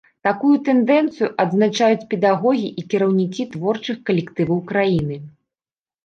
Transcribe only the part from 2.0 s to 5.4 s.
педагогі і кіраўнікі творчых калектываў краіны.